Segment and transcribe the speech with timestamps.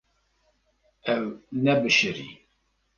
[1.15, 1.23] Ew
[1.63, 2.29] nebişirî.